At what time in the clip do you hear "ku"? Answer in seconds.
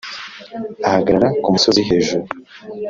1.41-1.47